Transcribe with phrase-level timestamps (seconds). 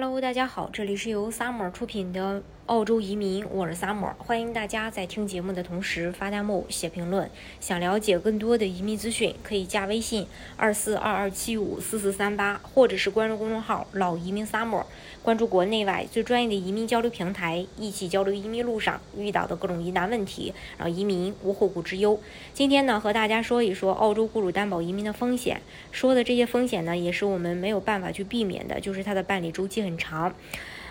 [0.00, 7.30] Hello，大家好，这里是由 Summer 出品的澳洲移民，我是 Summer，欢迎大家在听节目的同时发弹幕、写评论。
[7.60, 10.26] 想了解更多的移民资讯，可以加微信
[10.58, 14.84] 二四二二七五四四三八，或者是关注公众号“老移民 Summer”，
[15.22, 22.20] 关注国内外最专业的移民交流平台，一起交流移民路上遇到的各种疑难问题，让移民无后顾之忧。
[22.52, 25.62] 今天呢，和大家说一说澳洲雇主担保移民的风险。
[25.90, 30.34] 说的这些风险呢，也是我们没有办法去避免的，就是它的办理周期很长。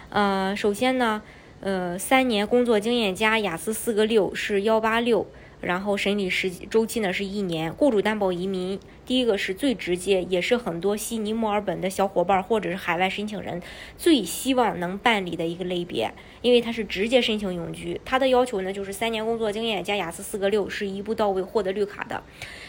[0.10, 1.22] 呃，首先呢。
[1.60, 5.26] 呃，三年工作经验加雅思四个六是幺八六，
[5.60, 7.74] 然后审理时周期呢是一年。
[7.74, 13.62] 雇主担保移民，第一个是最直接，也是很多悉尼、墨尔本的小伙伴或者是海外申请人
[13.98, 16.12] 最希望能办理的一个类别，
[16.42, 18.02] 因为它是直接申请永居。
[18.04, 22.22] 它的要求呢就是三年工作经验加雅思四个六，是一步到位获得绿卡的。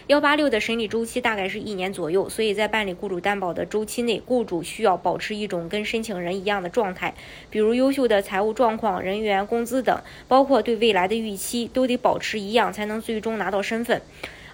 [0.06, 7.14] 幺八六的审理周期大概是一年左右，所以在办理雇主担保的周期内，雇主需要保持一种跟申请人一样的状态，
[7.50, 14.00] 比如优秀的财务状况、人员工资等，包括对未来的预期，都得保持一样，才能最终拿到身份。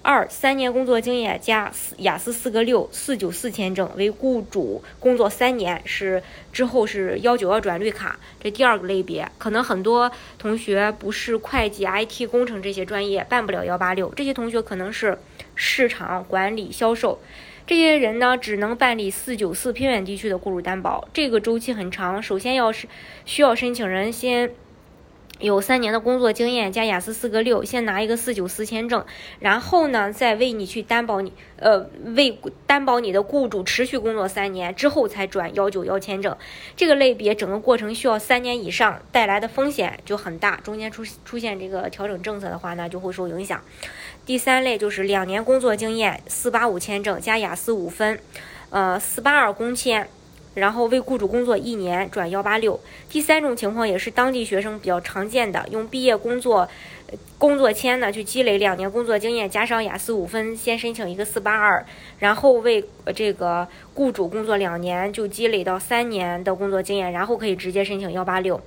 [0.05, 15.19] 二三年工作经验加雅思四个六四九四签证为雇主工作三年是之后是幺九幺转绿卡，这第二个类别可能很多同学不是会计、IT、工程这些专业办不了幺八六，这些同学可能是
[15.55, 17.19] 市场管理、销售
[17.67, 22.23] 这些人呢，只能办理四九四偏远地区的雇主担保，这个周期很长。
[22.23, 22.87] 首先要是
[23.25, 24.51] 需要申请人先。
[25.41, 29.05] 有三年的工作经验加雅思四个六，先拿一个四九四签证，
[29.41, 36.37] 然后呢，再为你去担保你，呃，为担保你的雇主持续工作三年之后才转幺九幺签证。
[36.77, 40.57] 这个类别整个过程需要三年以上，带来的风险就很大。
[40.63, 43.61] 中间出出现这个调整政策的话呢，就会受影响。
[44.25, 48.21] 第三类就是两年工作经验四八五签证加雅思五分，
[48.71, 50.09] 呃，四八二工签。
[50.55, 56.69] 然后为雇主工作一年转幺八六，第三种情况也是当地学生比较常见的，用毕业工作
[57.39, 61.85] 工作签呢去积累两年工作经验，加上雅思五分，先申请一个四八二，
[62.19, 68.61] 然后为这个雇主工作两年，就积累到三年的工作经验，然后可以直接申请幺八六。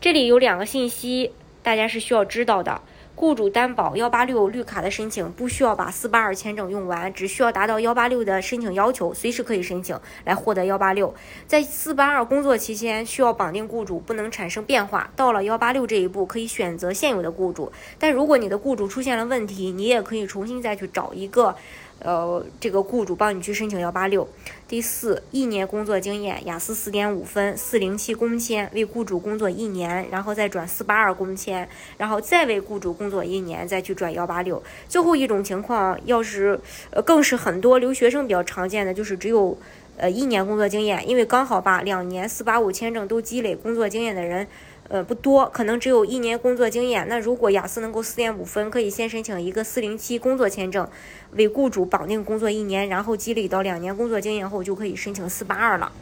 [0.00, 1.32] 这里有两个信息，
[1.62, 2.80] 大家是需要知道的。
[3.14, 11.14] 雇主担保幺八六绿卡的申请不需要把四八二签证用完，只需要达到幺八六的申请要求，随时可以申请来获得幺八六。
[11.46, 15.10] 在四八二工作期间需要绑定雇主，不能产生变化。
[15.14, 21.54] 到了幺八六这一步，可以选择现有的雇主，但如果你的雇主出现了问题，你也可以重新再去找一个。
[22.02, 24.26] 呃，这个雇主帮你去申请幺八六。
[24.66, 31.68] 第四，一年工作经验，雅思四点五分，四零七工签，为雇主工作一年，然后再转四八二工签，
[31.98, 34.62] 然后再为雇主工作一年，再去转幺八六。
[34.88, 36.58] 最后一种情况，要是
[36.90, 39.58] 呃，更是很多留学生比较常见的，就是只有
[39.96, 44.46] 呃一年工作经验，因为刚好把两年四八五签证都积累工作经验的人。
[44.90, 47.06] 呃，不多，可能只有一年工作经验。
[47.08, 50.88] 那如果雅思能够四点五分，可以先申请一个四零七工作签证，
[51.30, 55.92] 为雇主绑定工作一年，然后积累到两年工作经验后，就可以申请四八二了。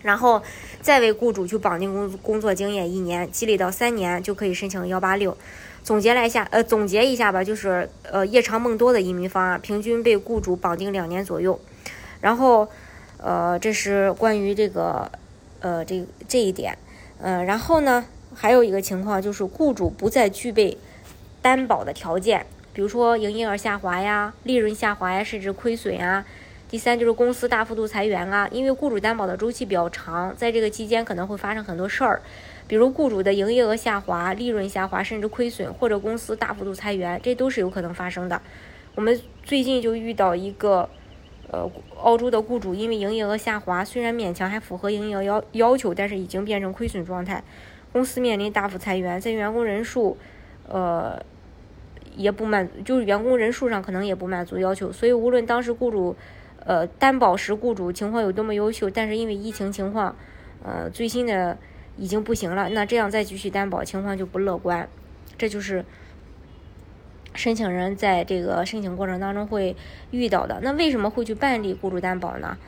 [0.00, 0.42] 然后
[0.80, 5.36] 再为雇主去绑定工工作经验一年，积累到三年，就可以申请幺八六。
[5.82, 11.60] 总结来下，呃，总结一下吧，就是呃，夜长梦多的移民方案，平均被雇主绑定两年左右。
[12.22, 12.66] 然后，
[13.18, 15.12] 呃，这是关于这个，
[15.60, 16.78] 呃，这这一点，
[17.18, 18.06] 嗯，然后呢？
[18.34, 20.76] 还有一个情况就是，雇主不再具备
[21.40, 26.24] 担保的条件，比如说营业额下滑呀、利润下滑呀，甚至亏损啊。
[26.68, 32.20] 第三就是公司大幅度裁员啊，因为雇主担保的周期比较长，在这个期间可能会发生很多事儿，
[32.66, 38.42] 比如雇主的营业额下滑、利润下滑，甚至亏损，或者公司大幅度裁员，这都是有可能发生的。
[38.96, 40.88] 我们最近就遇到一个，
[41.52, 41.70] 呃，
[42.02, 47.44] 澳洲的雇主因为营业额下滑，虽然勉强还符合营业额要要求，但是已经变成亏损状态。
[47.94, 50.18] 公司面临大幅裁员，在员工人数，
[50.68, 51.24] 呃，
[52.16, 56.16] 也不满，就是员工人数上可能也不满足要求，所以无论当时雇主，
[56.66, 60.16] 呃，担保时雇主情况有多么优秀，但是因为疫情情况，
[60.64, 61.56] 呃，最新的
[61.96, 64.88] 已经不行了，那这样再继续担保情况就不乐观，
[65.38, 65.84] 这就是
[67.34, 69.76] 申请人在这个申请过程当中会
[70.10, 70.58] 遇到的。
[70.64, 72.58] 那为什么会去办理雇主担保呢？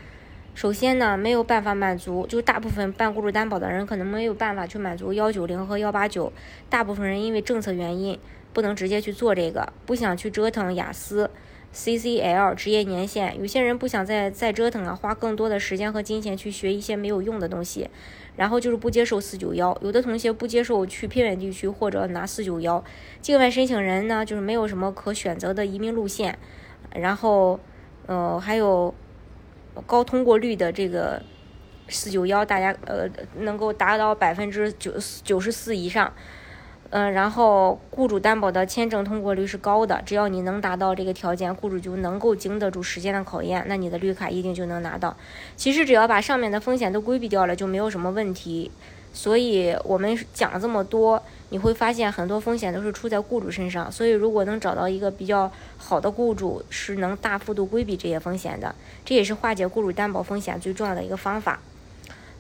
[0.56, 6.32] 首先呢，没有办法满足，就大部分办雇主担保的人可能没有办法去满足幺九零和幺八九。
[6.70, 8.18] 大部分人因为政策原因
[8.54, 11.30] 不能直接去做这个，不想去折腾雅思、
[11.74, 13.38] CCL 职业年限。
[13.38, 17.90] 有些人不想再再折腾了，花更多的时间和金钱去学一些没有用的东西。
[18.36, 22.82] 然后就是不接受四九幺，有的同学不接受去偏远地区或者拿四九幺。
[23.20, 26.38] 境外申请人呢，就是没有什么可选择的移民路线。
[26.94, 27.60] 然后，
[28.06, 28.94] 呃，还有。
[29.86, 31.22] 高通过率的这个
[31.88, 33.08] 四九幺，大家呃
[33.38, 34.92] 能够达到百分之九
[35.22, 36.12] 九十四以上。
[36.90, 45.16] 嗯，然后雇主担保的签证通过率是高的，只要你能达到这个条件，雇主就能够经得住时间的考验，那你的绿卡一定就能拿到。
[45.56, 48.70] 其实只要把上面的风险都规避掉了，就没有什么问题。
[49.16, 53.90] 所以我们讲这么多，你会发现很多风险都是出在雇主身上。
[53.90, 58.74] 所以如果能找到一个比较好的雇主，是能大幅度规避这些风险的，
[59.06, 61.58] 这也是化解雇主担保风险最重要的一个方法。